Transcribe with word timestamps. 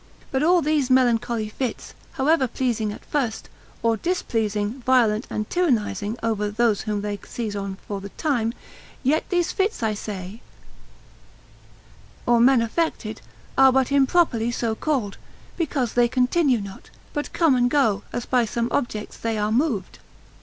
But 0.31 0.41
all 0.41 0.63
these 0.63 0.89
melancholy 0.89 1.47
fits, 1.47 1.93
howsoever 2.13 2.47
pleasing 2.47 2.91
at 2.91 3.05
first, 3.05 3.49
or 3.83 3.97
displeasing, 3.97 4.81
violent 4.81 5.27
and 5.29 5.47
tyrannizing 5.47 6.17
over 6.23 6.49
those 6.49 6.81
whom 6.81 7.01
they 7.01 7.19
seize 7.23 7.55
on 7.55 7.77
for 7.87 8.01
the 8.01 8.09
time; 8.09 8.55
yet 9.03 9.29
these 9.29 9.51
fits 9.51 9.83
I 9.83 9.93
say, 9.93 10.41
or 12.25 12.39
men 12.39 12.63
affected, 12.63 13.21
are 13.59 13.71
but 13.71 13.91
improperly 13.91 14.49
so 14.49 14.73
called, 14.73 15.17
because 15.55 15.93
they 15.93 16.07
continue 16.07 16.61
not, 16.61 16.89
but 17.13 17.31
come 17.31 17.53
and 17.53 17.69
go, 17.69 18.01
as 18.11 18.25
by 18.25 18.43
some 18.43 18.69
objects 18.71 19.17
they 19.17 19.37
aye 19.37 19.51
moved. 19.51 19.99